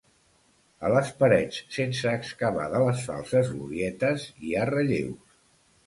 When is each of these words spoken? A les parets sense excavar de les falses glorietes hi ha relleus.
A 0.87 0.89
les 0.93 1.11
parets 1.19 1.59
sense 1.77 2.15
excavar 2.21 2.65
de 2.73 2.83
les 2.87 3.07
falses 3.11 3.55
glorietes 3.55 4.29
hi 4.45 4.55
ha 4.63 4.69
relleus. 4.77 5.41